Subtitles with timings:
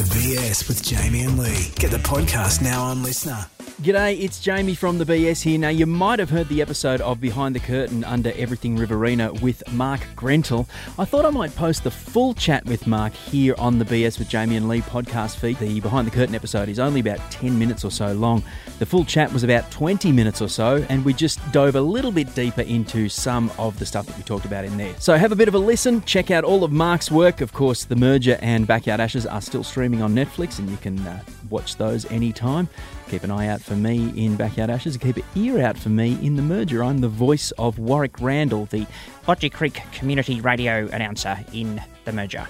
[0.00, 1.72] The BS with Jamie and Lee.
[1.74, 3.59] Get the podcast now on LiSTNR.
[3.80, 5.58] G'day, it's Jamie from the BS here.
[5.58, 9.62] Now, you might have heard the episode of Behind the Curtain under Everything Riverina with
[9.72, 10.68] Mark Grentell.
[10.98, 14.28] I thought I might post the full chat with Mark here on the BS with
[14.28, 15.58] Jamie and Lee podcast feed.
[15.60, 18.42] The Behind the Curtain episode is only about 10 minutes or so long.
[18.80, 22.12] The full chat was about 20 minutes or so, and we just dove a little
[22.12, 24.94] bit deeper into some of the stuff that we talked about in there.
[24.98, 27.40] So have a bit of a listen, check out all of Mark's work.
[27.40, 30.98] Of course, The Merger and Backyard Ashes are still streaming on Netflix, and you can
[31.06, 32.68] uh, watch those anytime.
[33.10, 36.16] Keep an eye out for me in Backyard Ashes keep an ear out for me
[36.24, 36.84] in The Merger.
[36.84, 38.86] I'm the voice of Warwick Randall, the
[39.26, 42.46] Bodgy Creek community radio announcer in The Merger.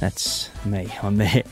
[0.00, 0.88] That's me.
[1.02, 1.42] I'm there.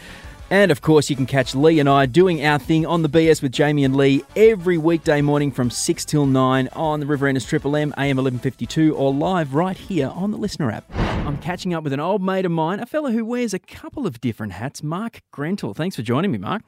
[0.49, 3.43] And of course, you can catch Lee and I doing our thing on the BS
[3.43, 7.77] with Jamie and Lee every weekday morning from 6 till 9 on the River Triple
[7.77, 10.85] M, AM 1152, or live right here on the LiSTNR app.
[10.95, 14.07] I'm catching up with an old mate of mine, a fellow who wears a couple
[14.07, 15.77] of different hats, Mark Grentell.
[15.77, 16.63] Thanks for joining me, Mark.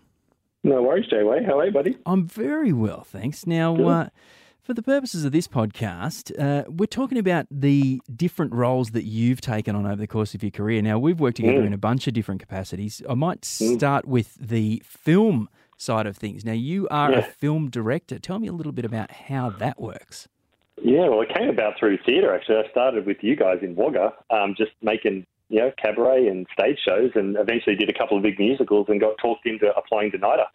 [0.64, 1.44] No worries, Jay Way.
[1.44, 1.96] How are you, buddy?
[2.04, 3.46] I'm very well, thanks.
[3.46, 4.08] Now, uh,
[4.60, 9.40] for the purposes of this podcast, uh, we're talking about the different roles that you've
[9.40, 10.82] taken on over the course of your career.
[10.82, 11.66] Now, we've worked together Mm.
[11.68, 13.00] in a bunch of different capacities.
[13.08, 16.44] I might start with the film side of things.
[16.44, 18.18] Now, you are a film director.
[18.18, 20.28] Tell me a little bit about how that works.
[20.82, 22.56] Yeah, well, it came about through theatre, actually.
[22.56, 26.78] I started with you guys in Wagga, um, just making, you know, cabaret and stage
[26.84, 30.18] shows, and eventually did a couple of big musicals and got talked into applying to
[30.18, 30.46] NIDA.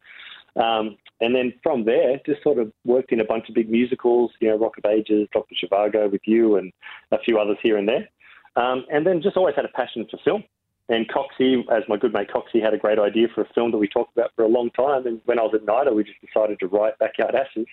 [0.56, 4.32] Um, and then from there, just sort of worked in a bunch of big musicals,
[4.40, 5.56] you know, Rock of Ages, Dr.
[5.56, 6.72] Zhivago with you, and
[7.12, 8.08] a few others here and there.
[8.56, 10.44] Um, and then just always had a passion for film.
[10.90, 13.78] And Coxie, as my good mate Coxie, had a great idea for a film that
[13.78, 15.08] we talked about for a long time.
[15.08, 17.68] And when I was at NIDA, we just decided to write Backyard Ashes.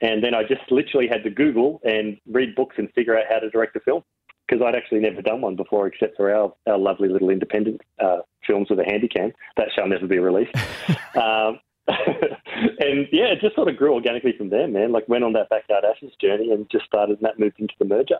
[0.00, 3.38] And then I just literally had to Google and read books and figure out how
[3.40, 4.02] to direct a film
[4.48, 8.18] because I'd actually never done one before, except for our, our lovely little independent uh,
[8.46, 9.32] films with a handy cam.
[9.56, 10.54] That shall never be released.
[11.14, 14.92] um, and yeah, it just sort of grew organically from there, man.
[14.92, 17.84] Like went on that backyard ashes journey and just started, and that moved into the
[17.84, 18.18] merger.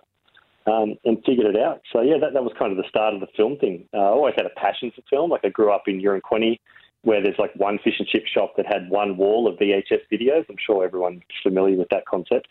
[0.66, 1.80] Um, and figured it out.
[1.94, 3.88] So yeah, that, that was kind of the start of the film thing.
[3.94, 5.30] Uh, I always had a passion for film.
[5.30, 6.58] Like I grew up in Uranquinty,
[7.02, 10.44] where there's like one fish and chip shop that had one wall of VHS videos.
[10.50, 12.48] I'm sure everyone's familiar with that concept.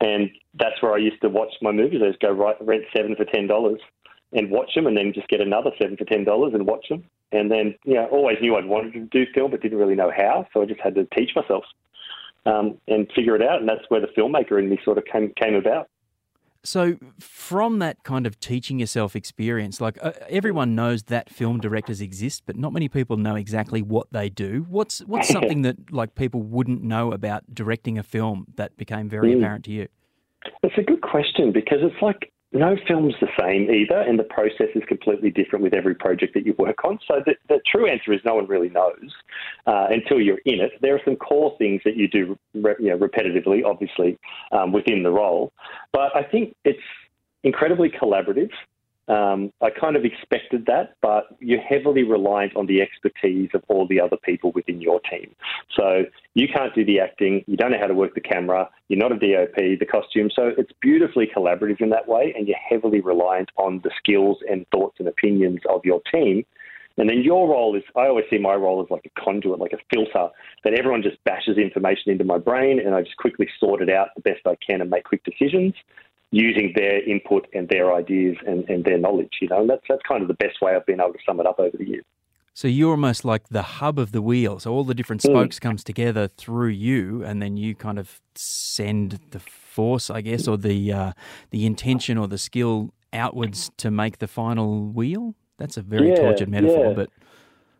[0.00, 2.00] And that's where I used to watch my movies.
[2.04, 3.80] I just go right, rent seven for ten dollars
[4.32, 7.04] and watch them, and then just get another seven for ten dollars and watch them.
[7.32, 10.12] And then, you know, always knew I'd wanted to do film, but didn't really know
[10.14, 10.46] how.
[10.52, 11.64] So I just had to teach myself
[12.44, 13.60] um, and figure it out.
[13.60, 15.88] And that's where the filmmaker in me sort of came came about.
[16.64, 22.00] So, from that kind of teaching yourself experience, like uh, everyone knows that film directors
[22.00, 24.64] exist, but not many people know exactly what they do.
[24.68, 29.32] What's what's something that like people wouldn't know about directing a film that became very
[29.32, 29.38] Mm.
[29.38, 29.88] apparent to you?
[30.62, 34.68] It's a good question because it's like no film's the same either, and the process
[34.74, 36.98] is completely different with every project that you work on.
[37.08, 39.10] So the, the true answer is no one really knows
[39.66, 40.72] uh, until you're in it.
[40.80, 44.18] There are some core things that you do re- you know, repetitively, obviously,
[44.52, 45.52] um, within the role,
[45.92, 46.78] but I think it's
[47.42, 48.50] incredibly collaborative.
[49.08, 53.86] Um, I kind of expected that, but you're heavily reliant on the expertise of all
[53.86, 55.34] the other people within your team.
[55.76, 56.04] So
[56.34, 59.10] you can't do the acting, you don't know how to work the camera, you're not
[59.10, 60.30] a DOP, the costume.
[60.34, 64.66] So it's beautifully collaborative in that way, and you're heavily reliant on the skills and
[64.70, 66.44] thoughts and opinions of your team.
[66.98, 69.72] And then your role is, I always see my role as like a conduit, like
[69.72, 70.28] a filter,
[70.62, 74.08] that everyone just bashes information into my brain and I just quickly sort it out
[74.14, 75.72] the best I can and make quick decisions
[76.32, 79.60] using their input and their ideas and, and their knowledge, you know.
[79.60, 81.60] And that's, that's kind of the best way I've been able to sum it up
[81.60, 82.04] over the years.
[82.54, 84.58] So you're almost like the hub of the wheel.
[84.58, 85.30] So all the different Mm.
[85.30, 90.48] spokes comes together through you, and then you kind of send the force, I guess,
[90.48, 91.12] or the uh,
[91.50, 95.34] the intention or the skill outwards to make the final wheel.
[95.58, 96.94] That's a very Yeah, tortured metaphor, yeah.
[96.94, 97.10] but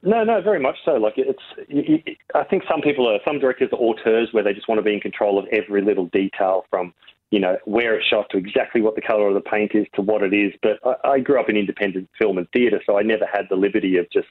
[0.02, 0.92] No, no, very much so.
[0.92, 4.52] Like it's, you, you, I think some people are, some directors are auteurs where they
[4.52, 6.92] just want to be in control of every little detail from,
[7.32, 10.02] you know, where it's shot to exactly what the color of the paint is to
[10.02, 10.52] what it is.
[10.62, 13.56] But I, I grew up in independent film and theatre, so I never had the
[13.56, 14.28] liberty of just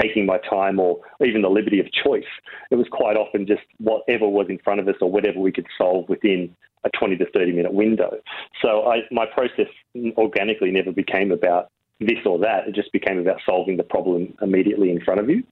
[0.00, 2.24] taking my time or even the liberty of choice.
[2.72, 5.66] It was quite often just whatever was in front of us or whatever we could
[5.78, 8.16] solve within a 20 to 30 minute window.
[8.60, 9.68] So I, my process
[10.16, 11.70] organically never became about
[12.00, 12.66] this or that.
[12.66, 15.44] It just became about solving the problem immediately in front of you.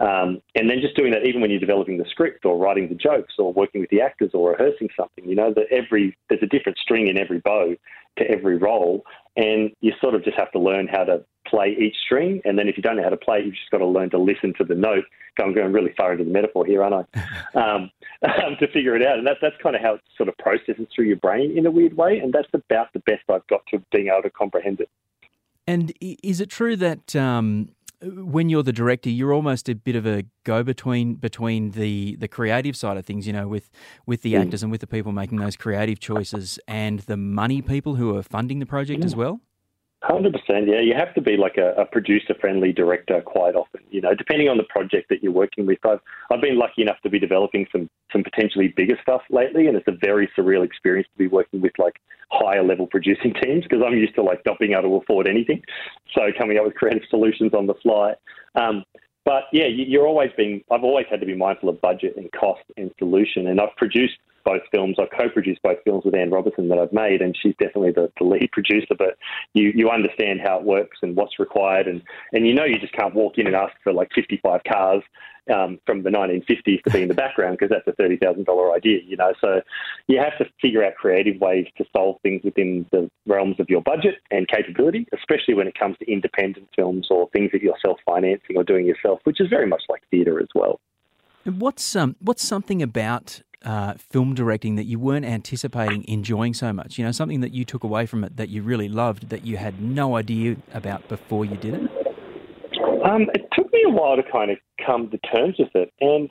[0.00, 2.94] Um, and then just doing that even when you're developing the script or writing the
[2.94, 6.46] jokes or working with the actors or rehearsing something, you know, that every there's a
[6.46, 7.74] different string in every bow
[8.18, 9.04] to every role.
[9.36, 12.40] And you sort of just have to learn how to play each string.
[12.44, 14.18] And then if you don't know how to play, you've just got to learn to
[14.18, 15.04] listen to the note.
[15.40, 17.54] I'm going really far into the metaphor here, aren't I?
[17.54, 17.90] um,
[18.22, 19.18] um, to figure it out.
[19.18, 21.70] And that, that's kind of how it sort of processes through your brain in a
[21.70, 22.18] weird way.
[22.18, 24.90] And that's about the best I've got to being able to comprehend it.
[25.66, 27.68] And is it true that um,
[28.02, 32.28] when you're the director, you're almost a bit of a go between between the the
[32.28, 33.70] creative side of things, you know, with
[34.06, 34.42] with the mm.
[34.42, 38.22] actors and with the people making those creative choices and the money people who are
[38.22, 39.40] funding the project as well.
[40.02, 40.80] Hundred percent, yeah.
[40.80, 43.82] You have to be like a, a producer-friendly director quite often.
[43.90, 45.78] You know, depending on the project that you're working with.
[45.84, 46.00] I've
[46.32, 49.86] I've been lucky enough to be developing some some potentially bigger stuff lately, and it's
[49.88, 52.00] a very surreal experience to be working with like
[52.30, 55.62] higher level producing teams because I'm used to like not being able to afford anything,
[56.14, 58.14] so coming up with creative solutions on the fly.
[58.54, 58.84] Um,
[59.26, 60.64] but yeah, you're always being.
[60.70, 64.16] I've always had to be mindful of budget and cost and solution, and I've produced
[64.44, 64.96] both films.
[64.98, 68.24] I co-produced both films with Anne Robertson that I've made, and she's definitely the, the,
[68.24, 68.94] lead producer.
[68.96, 69.16] But
[69.54, 72.02] you you understand how it works and what's required, and
[72.32, 75.02] and you know you just can't walk in and ask for like 55 cars
[75.52, 78.72] um, from the 1950s to be in the background because that's a thirty thousand dollar
[78.72, 79.32] idea, you know.
[79.40, 79.60] So
[80.06, 83.82] you have to figure out creative ways to solve things within the realms of your
[83.82, 88.56] budget and capability, especially when it comes to independent films or things that you're self-financing
[88.56, 90.80] or doing yourself, which is very much like theatre as well.
[91.44, 96.98] What's um what's something about uh, film directing that you weren't anticipating enjoying so much?
[96.98, 99.56] You know, something that you took away from it that you really loved that you
[99.56, 101.90] had no idea about before you did it?
[103.04, 105.92] Um, it took me a while to kind of come to terms with it.
[106.00, 106.28] And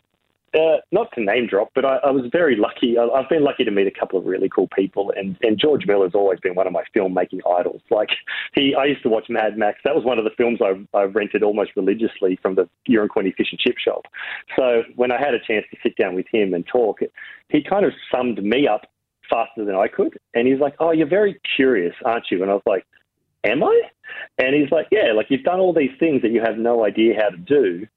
[0.53, 2.97] uh, not to name drop, but I, I was very lucky.
[2.97, 5.85] I, have been lucky to meet a couple of really cool people, and, and George
[5.85, 7.81] Miller's always been one of my filmmaking idols.
[7.89, 8.09] Like
[8.53, 9.79] he, I used to watch Mad Max.
[9.83, 13.47] That was one of the films I, I rented almost religiously from the Quinty Fish
[13.51, 14.05] and Chip Shop.
[14.57, 16.99] So when I had a chance to sit down with him and talk,
[17.49, 18.87] he kind of summed me up
[19.29, 22.55] faster than I could, and he's like, "Oh, you're very curious, aren't you?" And I
[22.55, 22.85] was like,
[23.43, 23.81] "Am I?"
[24.37, 27.15] And he's like, "Yeah, like you've done all these things that you have no idea
[27.21, 27.87] how to do."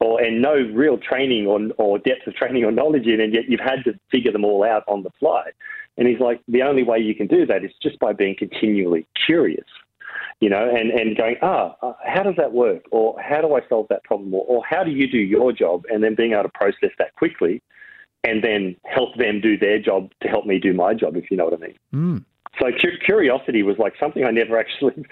[0.00, 3.44] Or and no real training or, or depth of training or knowledge in, and yet
[3.48, 5.50] you've had to figure them all out on the fly.
[5.96, 9.06] And he's like, the only way you can do that is just by being continually
[9.26, 9.66] curious,
[10.40, 12.84] you know, and, and going, ah, uh, how does that work?
[12.90, 14.32] Or how do I solve that problem?
[14.32, 15.84] Or, or how do you do your job?
[15.90, 17.62] And then being able to process that quickly
[18.24, 21.36] and then help them do their job to help me do my job, if you
[21.36, 21.78] know what I mean.
[21.94, 22.24] Mm.
[22.58, 22.66] So
[23.04, 25.04] curiosity was like something I never actually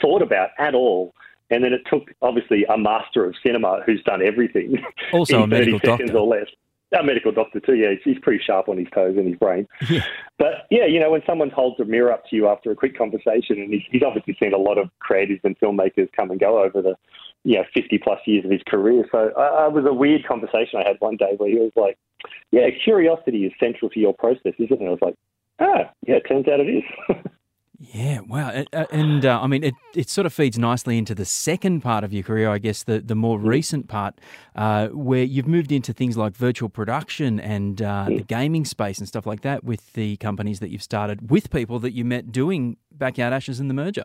[0.00, 1.14] thought about at all
[1.50, 4.82] and then it took, obviously, a master of cinema who's done everything
[5.12, 6.16] also in 30 seconds doctor.
[6.16, 6.46] or less.
[6.98, 7.90] A medical doctor, too, yeah.
[8.04, 9.68] He's pretty sharp on his toes and his brain.
[9.88, 10.04] Yeah.
[10.38, 12.96] But, yeah, you know, when someone holds a mirror up to you after a quick
[12.96, 16.62] conversation, and he's, he's obviously seen a lot of creatives and filmmakers come and go
[16.62, 16.96] over the,
[17.44, 19.04] you know, 50 plus years of his career.
[19.12, 21.98] So uh, it was a weird conversation I had one day where he was like,
[22.50, 24.80] yeah, curiosity is central to your process, isn't it?
[24.80, 25.14] And I was like,
[25.60, 26.84] ah, yeah, it turns out it is.
[27.82, 31.24] Yeah, wow, uh, and uh, I mean, it, it sort of feeds nicely into the
[31.24, 33.46] second part of your career, I guess, the the more mm.
[33.46, 34.20] recent part,
[34.54, 39.08] uh, where you've moved into things like virtual production and uh, the gaming space and
[39.08, 42.76] stuff like that with the companies that you've started with people that you met doing
[42.92, 44.04] Backyard Ashes and the merger.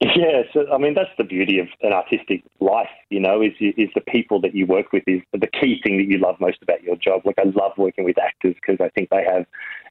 [0.00, 3.90] Yeah, so I mean that's the beauty of an artistic life, you know, is is
[3.96, 6.84] the people that you work with is the key thing that you love most about
[6.84, 7.22] your job.
[7.24, 9.44] Like I love working with actors because I think they have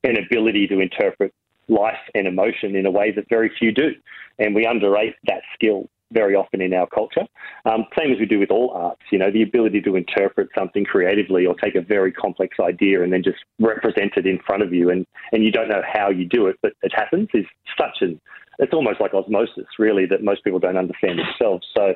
[0.05, 1.33] an ability to interpret
[1.71, 3.91] life and emotion in a way that very few do.
[4.37, 7.25] And we underrate that skill very often in our culture.
[7.63, 10.83] Um, same as we do with all arts, you know, the ability to interpret something
[10.83, 14.73] creatively or take a very complex idea and then just represent it in front of
[14.73, 17.45] you and, and you don't know how you do it, but it happens is
[17.77, 18.19] such an,
[18.59, 21.65] it's almost like osmosis really that most people don't understand themselves.
[21.75, 21.95] So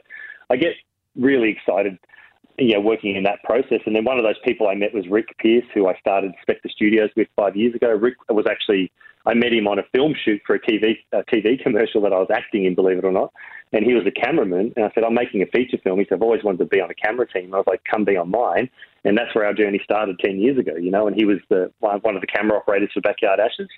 [0.50, 0.75] I get
[1.18, 1.98] really excited
[2.57, 3.81] you know, working in that process.
[3.85, 6.69] And then one of those people I met was Rick Pierce, who I started Spectre
[6.69, 7.89] Studios with five years ago.
[7.89, 8.91] Rick was actually,
[9.25, 12.19] I met him on a film shoot for a TV, a TV commercial that I
[12.19, 13.33] was acting in, believe it or not.
[13.74, 14.74] And he was a cameraman.
[14.75, 16.00] And I said, I'm making a feature film.
[16.00, 17.53] He said, I've always wanted to be on a camera team.
[17.53, 18.69] I was like, come be on mine.
[19.03, 21.07] And that's where our journey started 10 years ago, you know.
[21.07, 23.69] And he was the one of the camera operators for Backyard Ashes.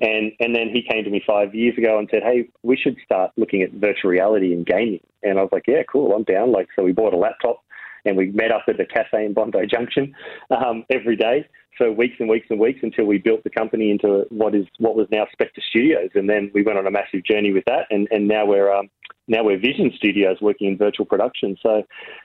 [0.00, 2.96] And and then he came to me five years ago and said, "Hey, we should
[3.04, 6.52] start looking at virtual reality and gaming." And I was like, "Yeah, cool, I'm down."
[6.52, 7.64] Like, so we bought a laptop
[8.08, 10.14] and we met up at the cafe in Bondi Junction
[10.50, 11.46] um, every day
[11.76, 14.96] for weeks and weeks and weeks until we built the company into what is what
[14.96, 18.08] was now Spectre Studios, and then we went on a massive journey with that, and,
[18.10, 18.90] and now we're um,
[19.28, 21.56] now we're Vision Studios working in virtual production.
[21.62, 21.82] So,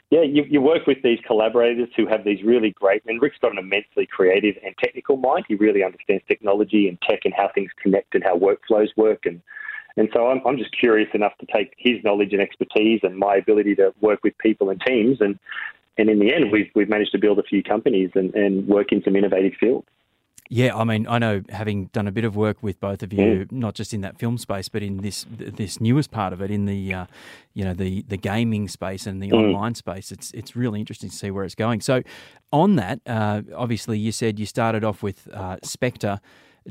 [0.10, 3.52] yeah, you, you work with these collaborators who have these really great, and Rick's got
[3.52, 5.46] an immensely creative and technical mind.
[5.48, 9.42] He really understands technology and tech and how things connect and how workflows work and
[9.98, 13.36] and so I'm, I'm just curious enough to take his knowledge and expertise and my
[13.36, 15.20] ability to work with people and teams.
[15.22, 15.38] And,
[15.98, 18.92] and in the end, we've, we've managed to build a few companies and, and work
[18.92, 19.88] in some innovative fields.
[20.50, 23.46] Yeah, I mean, I know having done a bit of work with both of you,
[23.46, 23.52] mm.
[23.52, 26.66] not just in that film space, but in this this newest part of it, in
[26.66, 27.06] the uh,
[27.54, 29.42] you know the the gaming space and the mm.
[29.42, 31.80] online space, it's it's really interesting to see where it's going.
[31.80, 32.04] So,
[32.52, 36.20] on that, uh, obviously, you said you started off with uh, Spectre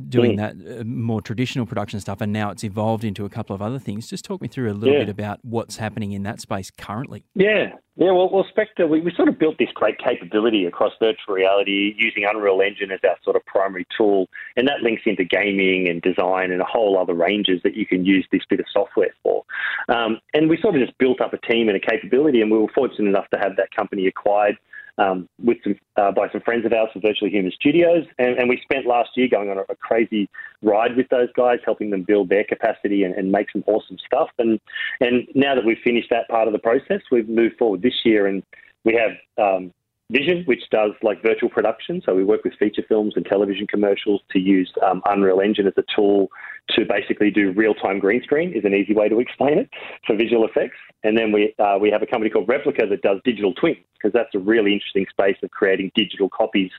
[0.08, 3.62] doing that uh, more traditional production stuff, and now it's evolved into a couple of
[3.62, 4.08] other things.
[4.08, 5.00] Just talk me through a little Yeah.
[5.00, 7.24] bit about what's happening in that space currently.
[7.34, 8.10] Yeah, yeah.
[8.12, 12.24] Well, well Spectre, we, we sort of built this great capability across virtual reality using
[12.24, 16.52] Unreal Engine as our sort of primary tool, and that links into gaming and design
[16.52, 19.44] and a whole other ranges that you can use this bit of software for.
[19.88, 22.58] Um, and we sort of just built up a team and a capability, and we
[22.58, 24.56] were fortunate enough to have that company acquired.
[24.98, 28.46] Um, with some, uh, by some friends of ours from Virtually Human Studios, and, and
[28.46, 30.28] we spent last year going on a, a crazy
[30.60, 34.28] ride with those guys, helping them build their capacity and, and make some awesome stuff.
[34.38, 34.60] And
[35.00, 38.26] and now that we've finished that part of the process, we've moved forward this year,
[38.26, 38.42] and
[38.84, 39.72] we have um,
[40.12, 42.02] Vision, which does like virtual production.
[42.04, 45.72] So we work with feature films and television commercials to use um, Unreal Engine as
[45.78, 46.28] a tool
[46.70, 48.52] to basically do real-time green screen.
[48.52, 49.70] Is an easy way to explain it
[50.06, 50.76] for visual effects.
[51.04, 54.12] And then we uh, we have a company called Replica that does digital twins because
[54.12, 56.70] that's a really interesting space of creating digital copies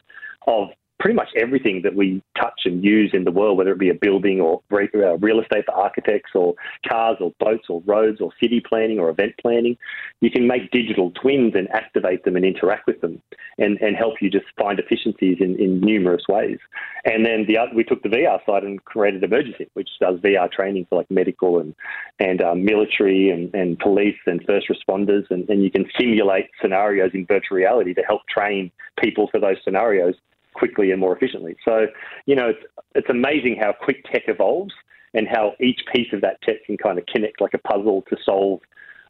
[0.47, 0.69] of
[1.03, 3.93] pretty much everything that we touch and use in the world, whether it be a
[3.93, 6.55] building or uh, real estate for architects or
[6.87, 9.77] cars or boats or roads or city planning or event planning.
[10.21, 13.21] You can make digital twins and activate them and interact with them
[13.57, 16.57] and, and help you just find efficiencies in, in numerous ways.
[17.03, 20.87] And then the we took the VR side and created Emergency, which does VR training
[20.89, 21.75] for like medical and,
[22.19, 25.29] and um, military and, and police and first responders.
[25.29, 29.57] And, and you can simulate scenarios in virtual reality to help train people for those
[29.65, 30.15] scenarios
[30.53, 31.55] quickly and more efficiently.
[31.65, 31.87] So,
[32.25, 32.63] you know, it's,
[32.95, 34.73] it's amazing how quick tech evolves
[35.13, 38.17] and how each piece of that tech can kind of connect like a puzzle to
[38.23, 38.59] solve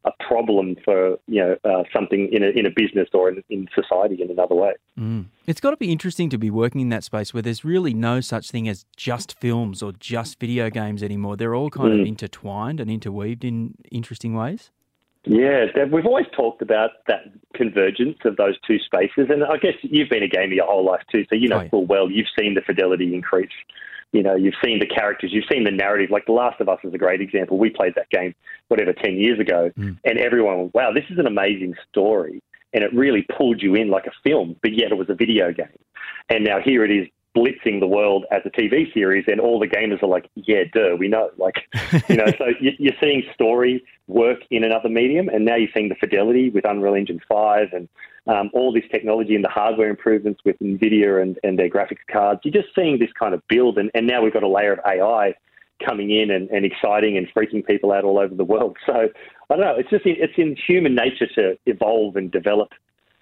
[0.06, 3.68] a problem for you know uh, something in a in a business or in, in
[3.74, 4.74] society in another way.
[5.00, 5.28] Mm.
[5.48, 8.20] It's got to be interesting to be working in that space where there's really no
[8.20, 11.38] such thing as just films or just video games anymore.
[11.38, 12.08] They're all kind of Mm.
[12.10, 14.72] intertwined and interweaved in interesting ways.
[15.26, 17.22] Yeah, Deb, we've always talked about that
[17.54, 21.02] convergence of those two spaces, and I guess you've been a gamer your whole life
[21.12, 23.52] too, so you know Oh, full well you've seen the fidelity increase.
[24.12, 26.12] You know, you've seen the characters, you've seen the narrative.
[26.12, 27.58] Like The Last of Us is a great example.
[27.58, 28.36] We played that game
[28.68, 29.98] whatever ten years ago, Mm.
[30.04, 32.42] and everyone, went, wow, this is an amazing story,
[32.74, 35.52] and it really pulled you in like a film, but yet it was a video
[35.54, 35.80] game.
[36.30, 39.68] And now here it is blitzing the world as a TV series, and all the
[39.68, 41.32] gamers are like, yeah, duh, we know.
[41.38, 41.56] Like,
[42.08, 45.90] you know, so you- you're seeing story work in another medium, and now you're seeing
[45.90, 47.90] the fidelity with Unreal Engine 5 and
[48.28, 52.42] um, all this technology and the hardware improvements with NVIDIA and, and their graphics cards.
[52.44, 54.80] You're just seeing this kind of build, and, and now we've got a layer of
[54.86, 55.34] AI
[55.84, 58.78] coming in and, and exciting and freaking people out all over the world.
[58.86, 58.94] So
[59.50, 59.76] I don't know.
[59.76, 62.70] It's just in, it's in human nature to evolve and develop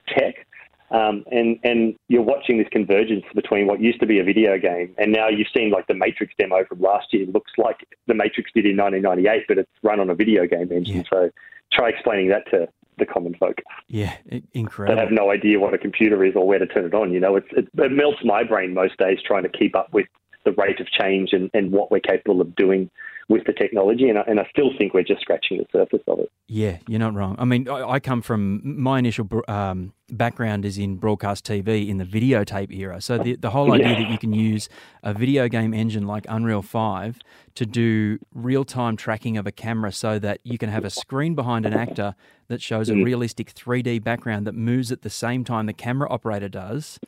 [0.07, 0.45] tech.
[0.91, 4.93] Um, and and you're watching this convergence between what used to be a video game,
[4.97, 8.51] and now you've seen like the Matrix demo from last year looks like the Matrix
[8.53, 10.97] did in 1998, but it's run on a video game engine.
[10.97, 11.03] Yeah.
[11.09, 11.29] So
[11.71, 12.67] try explaining that to
[12.97, 14.15] the common folk Yeah,
[14.53, 14.99] incredible.
[14.99, 17.11] have no idea what a computer is or where to turn it on.
[17.11, 20.07] You know, it's, it, it melts my brain most days trying to keep up with
[20.45, 22.89] the rate of change and, and what we're capable of doing
[23.29, 26.19] with the technology, and I, and I still think we're just scratching the surface of
[26.19, 26.29] it.
[26.49, 27.35] Yeah, you're not wrong.
[27.39, 31.97] I mean, I, I come from my initial um, background is in broadcast TV in
[31.97, 32.99] the videotape era.
[32.99, 33.99] So the the whole idea Yeah.
[34.03, 34.67] that you can use
[35.01, 37.19] a video game engine like Unreal Five
[37.55, 41.33] to do real time tracking of a camera, so that you can have a screen
[41.33, 42.15] behind an actor
[42.49, 43.05] that shows a Mm.
[43.05, 46.99] realistic 3D background that moves at the same time the camera operator does,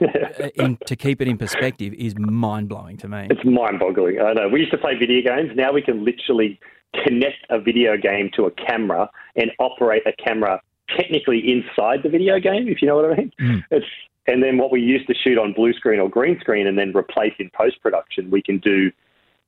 [0.54, 3.28] in, to keep it in perspective, is mind blowing to me.
[3.30, 4.20] It's mind-boggling.
[4.20, 4.48] I know.
[4.48, 5.50] We used to play video games.
[5.54, 6.60] Now we can literally
[7.04, 10.60] connect a video game to a camera and operate a camera
[10.96, 13.32] technically inside the video game, if you know what I mean.
[13.40, 13.64] Mm.
[13.70, 13.86] It's
[14.26, 16.94] and then what we used to shoot on blue screen or green screen and then
[16.94, 18.92] replace in post production, we can do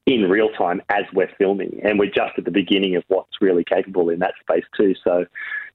[0.06, 1.80] in real time as we're filming.
[1.84, 4.94] And we're just at the beginning of what's really capable in that space too.
[5.04, 5.26] So,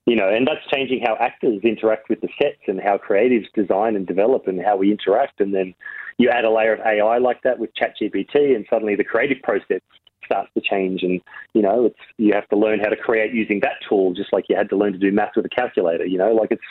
[0.06, 3.96] you know, and that's changing how actors interact with the sets and how creatives design
[3.96, 5.40] and develop and how we interact.
[5.40, 5.74] And then
[6.16, 9.80] you add a layer of AI like that with ChatGPT, and suddenly the creative process
[10.24, 11.02] starts to change.
[11.02, 11.20] And
[11.54, 14.44] you know, it's you have to learn how to create using that tool, just like
[14.48, 16.06] you had to learn to do math with a calculator.
[16.06, 16.62] You know, like it's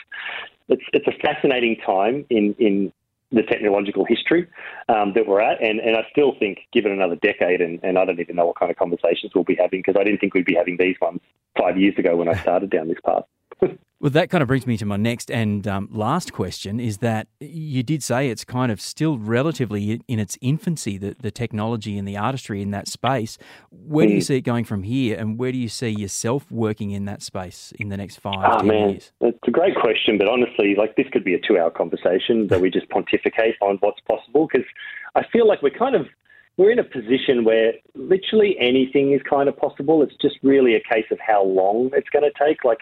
[0.68, 2.92] it's it's a fascinating time in in
[3.32, 4.46] the technological history
[4.88, 8.04] um, that we're at, and, and I still think, given another decade, and, and I
[8.04, 10.44] don't even know what kind of conversations we'll be having because I didn't think we'd
[10.46, 11.20] be having these ones
[11.58, 13.24] five years ago when I started down this path.
[13.98, 17.28] Well, that kind of brings me to my next and um, last question is that
[17.40, 22.06] you did say it's kind of still relatively in its infancy, the, the technology and
[22.06, 23.38] the artistry in that space.
[23.70, 24.24] Where do you Mm.
[24.24, 27.72] see it going from here, and where do you see yourself working in that space
[27.80, 29.12] in the next five, Ah, man, years?
[29.46, 32.68] It's a great question, but honestly, like this could be a two-hour conversation that we
[32.68, 34.66] just pontificate on what's possible because
[35.14, 36.08] I feel like we're kind of
[36.56, 40.02] we're in a position where literally anything is kind of possible.
[40.02, 42.64] It's just really a case of how long it's going to take.
[42.64, 42.80] Like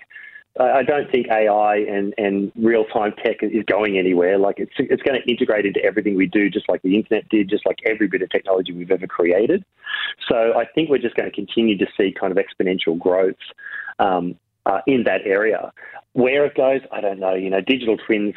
[0.58, 4.38] I don't think AI and, and real time tech is going anywhere.
[4.38, 7.50] Like it's it's going to integrate into everything we do, just like the internet did,
[7.50, 9.66] just like every bit of technology we've ever created.
[10.30, 13.34] So I think we're just going to continue to see kind of exponential growth
[13.98, 15.70] um, uh, in that area.
[16.14, 17.34] Where it goes, I don't know.
[17.34, 18.34] You know, digital twins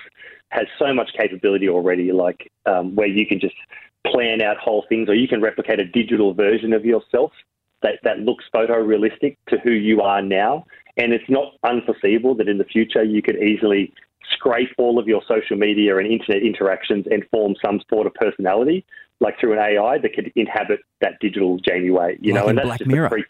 [0.50, 3.56] has so much capability already, like um, where you can just
[4.06, 7.32] plan out whole things, or you can replicate a digital version of yourself
[7.82, 10.66] that, that looks photorealistic to who you are now.
[10.98, 13.94] And it's not unforeseeable that in the future you could easily
[14.32, 18.86] scrape all of your social media and internet interactions and form some sort of personality,
[19.20, 22.18] like through an AI that could inhabit that digital Jamie Way.
[22.20, 23.06] You like know, and that's Black just Mirror.
[23.06, 23.28] a freak.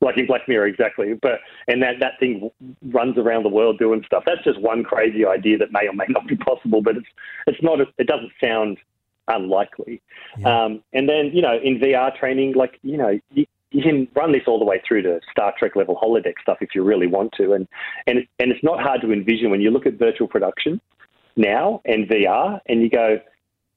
[0.00, 1.14] Like in Black Mirror, exactly.
[1.20, 2.50] But and that that thing
[2.82, 4.24] runs around the world doing stuff.
[4.26, 7.08] That's just one crazy idea that may or may not be possible, but it's
[7.46, 7.80] it's not.
[7.98, 8.78] It doesn't sound
[9.28, 10.02] unlikely.
[10.38, 10.64] Yeah.
[10.64, 14.32] Um, and then you know, in VR training, like you know, you, you can run
[14.32, 17.32] this all the way through to Star Trek level holodeck stuff if you really want
[17.38, 17.66] to, and
[18.06, 20.80] and and it's not hard to envision when you look at virtual production
[21.36, 23.20] now and VR, and you go,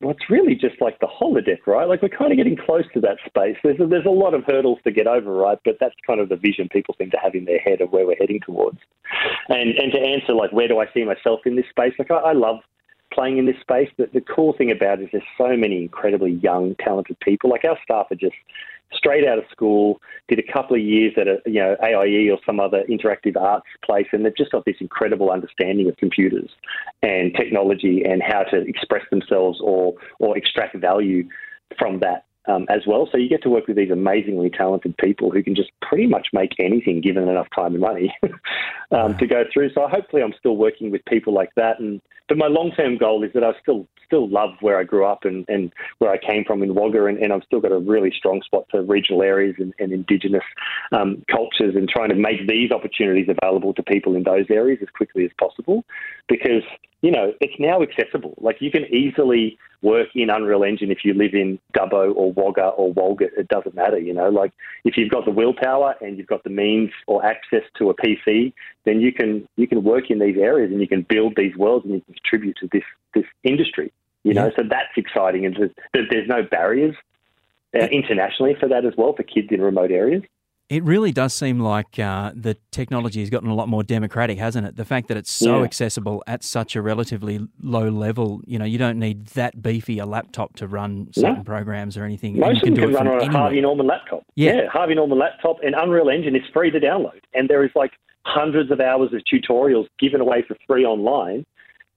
[0.01, 1.87] it's really just like the holodeck, right?
[1.87, 3.57] Like we're kind of getting close to that space.
[3.63, 5.59] There's a, there's a lot of hurdles to get over, right?
[5.65, 8.05] But that's kind of the vision people seem to have in their head of where
[8.07, 8.77] we're heading towards.
[9.49, 11.93] And and to answer like where do I see myself in this space?
[11.99, 12.59] Like I, I love
[13.13, 13.89] playing in this space.
[13.97, 17.49] But the cool thing about it is there's so many incredibly young, talented people.
[17.49, 18.35] Like our staff are just
[18.93, 22.39] straight out of school, did a couple of years at a you know AIE or
[22.45, 26.49] some other interactive arts place, and they've just got this incredible understanding of computers
[27.01, 31.27] and technology and how to express themselves or or extract value
[31.77, 32.25] from that.
[32.47, 35.53] Um, as well, so you get to work with these amazingly talented people who can
[35.53, 38.11] just pretty much make anything given enough time and money
[38.91, 39.71] um, to go through.
[39.73, 41.79] So hopefully, I'm still working with people like that.
[41.79, 45.05] And but my long term goal is that I still still love where I grew
[45.05, 47.77] up and, and where I came from in Wagga, and, and I've still got a
[47.77, 50.43] really strong spot for regional areas and, and Indigenous
[50.91, 54.89] um, cultures, and trying to make these opportunities available to people in those areas as
[54.89, 55.85] quickly as possible,
[56.27, 56.63] because
[57.01, 58.33] you know it's now accessible.
[58.41, 62.69] Like you can easily work in Unreal Engine if you live in Dubbo or Wagga
[62.69, 63.37] or Walgett.
[63.37, 64.29] It doesn't matter, you know.
[64.29, 64.51] Like
[64.83, 68.53] if you've got the willpower and you've got the means or access to a PC,
[68.85, 71.85] then you can you can work in these areas and you can build these worlds
[71.85, 73.91] and you can contribute to this this industry.
[74.23, 74.51] You know, Yeah.
[74.57, 76.95] so that's exciting, and there's, there's no barriers
[77.79, 80.23] uh, internationally for that as well for kids in remote areas.
[80.69, 84.67] It really does seem like uh, the technology has gotten a lot more democratic, hasn't
[84.67, 84.75] it?
[84.75, 85.63] The fact that it's so Yeah.
[85.63, 90.05] accessible at such a relatively low level, you know, you don't need that beefy a
[90.05, 92.37] laptop to run certain programs or anything.
[92.37, 93.41] Most you of them do can it run on a anywhere.
[93.41, 94.23] Harvey Norman laptop.
[94.35, 94.67] Yeah.
[94.67, 97.19] Harvey Norman laptop and Unreal Engine is free to download.
[97.33, 97.93] And there is like
[98.25, 101.47] hundreds of hours of tutorials given away for free online.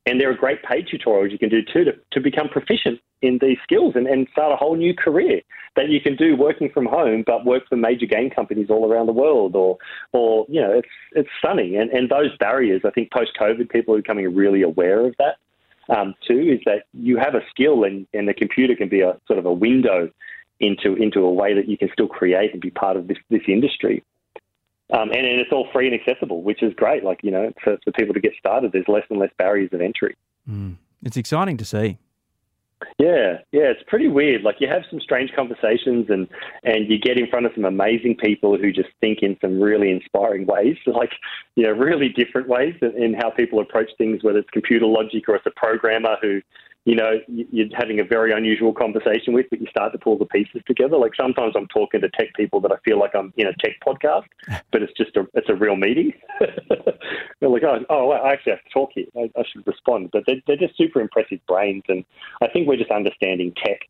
[0.05, 3.39] And there are great paid tutorials you can do too to, to become proficient in
[3.41, 5.41] these skills and, and start a whole new career
[5.77, 9.07] that you can do working from home, but work for major game companies all around
[9.07, 9.55] the world.
[9.55, 9.79] Or,
[10.13, 11.77] or you know, it's it's stunning.
[11.77, 15.37] And and those barriers, I think, post COVID, people are becoming really aware of that
[15.97, 16.41] um, too.
[16.41, 19.47] Is that you have a skill, and and the computer can be a sort of
[19.47, 20.11] a window
[20.61, 23.43] into into a way that you can still create and be part of this this
[23.47, 24.03] industry.
[24.93, 27.03] Um, and, and it's all free and accessible, which is great.
[27.03, 29.81] Like you know, for, for people to get started, there's less and less barriers of
[29.81, 30.17] entry.
[30.49, 30.77] Mm.
[31.03, 31.99] It's exciting to see.
[32.99, 34.43] Yeah, yeah, it's pretty weird.
[34.43, 36.29] Like you have some strange conversations, and
[36.65, 39.91] and you get in front of some amazing people who just think in some really
[39.91, 41.13] inspiring ways, like
[41.57, 44.23] you know, really different ways in, in how people approach things.
[44.23, 46.41] Whether it's computer logic or it's a programmer who,
[46.85, 50.19] you know, you- you're having a very unusual conversation with, but you start to pull
[50.19, 50.97] the pieces together.
[50.97, 53.77] Like sometimes I'm talking to tech people that I feel like I'm in a tech
[53.87, 54.25] podcast,
[54.73, 56.13] but it's just a it's a real meeting.
[56.41, 59.07] they're like, oh, oh, I actually have to talk here.
[59.17, 60.11] I, I should respond.
[60.13, 62.05] But they're, they're just super impressive brains, and
[62.43, 63.81] I think we're just understanding tech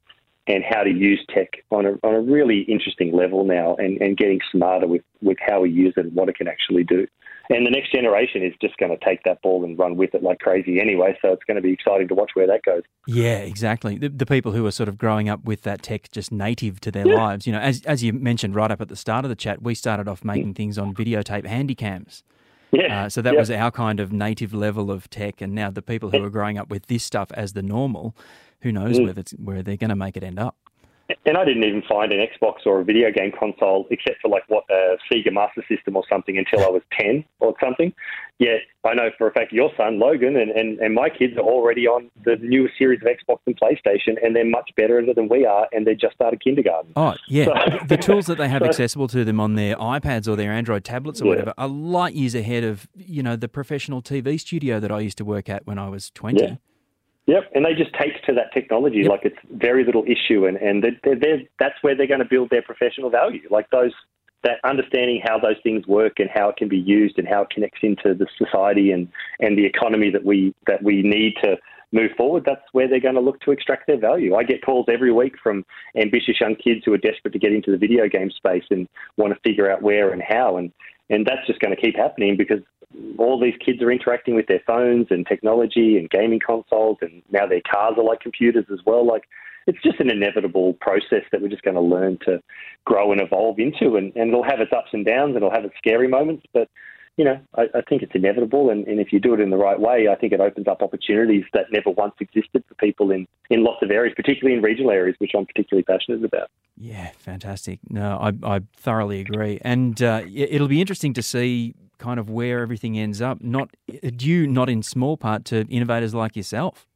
[0.48, 4.16] and how to use tech on a, on a really interesting level now and, and
[4.16, 7.06] getting smarter with, with how we use it and what it can actually do.
[7.54, 10.22] And the next generation is just going to take that ball and run with it
[10.22, 11.16] like crazy anyway.
[11.22, 12.82] So it's going to be exciting to watch where that goes.
[13.06, 13.98] Yeah, exactly.
[13.98, 16.90] The, the people who are sort of growing up with that tech just native to
[16.90, 17.14] their Yeah.
[17.14, 17.46] lives.
[17.46, 19.74] You know, as as you mentioned right up at the start of the chat, we
[19.74, 22.22] started off making things on videotape handycams.
[22.72, 23.04] Yeah.
[23.04, 23.38] Uh, so that Yeah.
[23.40, 26.56] was our kind of native level of tech, and now the people who are growing
[26.58, 28.16] up with this stuff as the normal,
[28.62, 29.04] who knows Mm.
[29.04, 30.56] where it's, where they're going to make it end up.
[31.26, 34.44] And I didn't even find an Xbox or a video game console except for like
[34.48, 37.92] what a Sega Master System or something until I was 10 or something.
[38.38, 41.40] Yet I know for a fact your son, Logan, and, and, and my kids are
[41.42, 45.14] already on the newest series of Xbox and PlayStation, and they're much better at it
[45.16, 46.92] than we are, and they just started kindergarten.
[46.96, 47.44] Oh, yeah.
[47.44, 50.50] So- the tools that they have so- accessible to them on their iPads or their
[50.52, 51.30] Android tablets or Yeah.
[51.30, 55.18] whatever are light years ahead of, you know, the professional TV studio that I used
[55.18, 56.42] to work at when I was 20.
[56.42, 56.54] Yeah.
[57.26, 59.10] Yep, and they just take to that technology Yep.
[59.10, 62.50] like it's very little issue, and and they're, they're, that's where they're going to build
[62.50, 63.46] their professional value.
[63.50, 63.92] Like those
[64.42, 67.50] that understanding how those things work and how it can be used and how it
[67.50, 69.08] connects into the society and,
[69.38, 71.56] and the economy that we that we need to
[71.92, 74.34] move forward, that's where they're going to look to extract their value.
[74.34, 75.64] I get calls every week from
[75.96, 79.34] ambitious young kids who are desperate to get into the video game space and want
[79.34, 80.56] to figure out where and how.
[80.56, 80.72] And,
[81.10, 82.60] and that's just going to keep happening because
[83.18, 87.46] all these kids are interacting with their phones and technology and gaming consoles, and now
[87.46, 89.06] their cars are like computers as well.
[89.06, 89.24] Like,
[89.66, 92.42] it's just an inevitable process that we're just going to learn to
[92.84, 93.96] grow and evolve into.
[93.96, 96.68] And, and it'll have its ups and downs and it'll have its scary moments, but
[97.16, 98.70] you know, I, I think it's inevitable.
[98.70, 100.82] And, and, if you do it in the right way, I think it opens up
[100.82, 104.90] opportunities that never once existed for people in, in lots of areas, particularly in regional
[104.90, 106.48] areas, which I'm particularly passionate about.
[106.76, 107.80] Yeah, fantastic.
[107.90, 109.58] No, I, I thoroughly agree.
[109.62, 113.70] And uh, it'll be interesting to see kind of where everything ends up, not
[114.16, 116.86] due not in small part to innovators like yourself.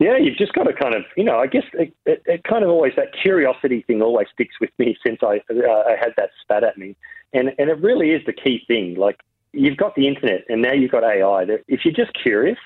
[0.00, 2.64] Yeah, you've just got to kind of, you know, I guess it, it, it kind
[2.64, 6.30] of always, that curiosity thing always sticks with me since I, uh, I had that
[6.42, 6.96] spat at me.
[7.32, 8.94] And, and it really is the key thing.
[8.96, 9.20] Like,
[9.54, 11.46] you've got the internet and now you've got AI.
[11.68, 12.58] If you're just curious,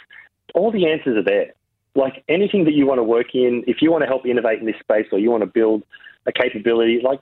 [0.55, 1.53] all the answers are there.
[1.95, 4.67] Like anything that you want to work in, if you want to help innovate in
[4.67, 5.83] this space or you want to build
[6.27, 7.21] a capability, like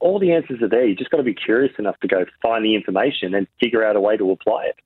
[0.00, 0.86] all the answers are there.
[0.86, 3.96] You just got to be curious enough to go find the information and figure out
[3.96, 4.76] a way to apply it.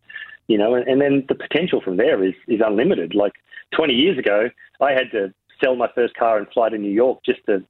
[0.48, 3.14] You know, and, and then the potential from there is is unlimited.
[3.14, 3.34] Like
[3.74, 4.48] 20 years ago,
[4.80, 7.62] I had to sell my first car and fly to New York just to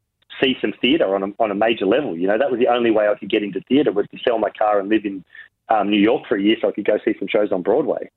[0.43, 2.17] see some theatre on a, on a major level.
[2.17, 4.39] You know, that was the only way I could get into theatre was to sell
[4.39, 5.25] my car and live in
[5.71, 8.11] um, New York for a year so I could go see some shows on Broadway.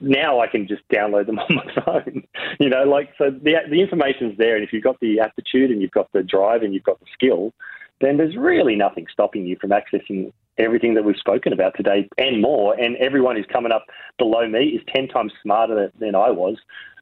[0.00, 2.24] Now I can just download them on my phone.
[2.58, 5.80] you know, like so the the information's there, and if you've got the aptitude and
[5.80, 7.52] you've got the drive and you've got the skill,
[8.00, 12.40] then there's really nothing stopping you from accessing everything that we've spoken about today and
[12.40, 12.74] more.
[12.74, 13.84] And everyone who's coming up
[14.18, 16.56] below me is ten times smarter than I was.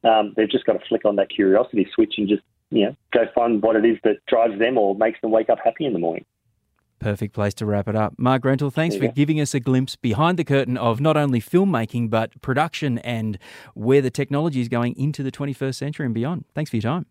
[0.04, 3.24] Um, they've just got to flick on that curiosity switch and just you know go
[3.34, 5.98] find what it is that drives them or makes them wake up happy in the
[5.98, 6.24] morning.
[6.98, 8.14] Perfect place to wrap it up.
[8.16, 12.10] Mark Grentell, thanks for giving us a glimpse behind the curtain of not only filmmaking,
[12.10, 13.38] but production and
[13.74, 16.44] where the technology is going into the 21st century and beyond.
[16.54, 17.06] Thanks for your time.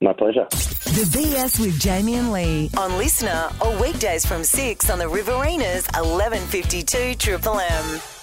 [0.00, 0.46] My pleasure.
[0.50, 5.86] The BS with Jamie and Lee on LiSTNR or weekdays from 6 on the Riverina's
[5.94, 8.19] 1152 Triple M.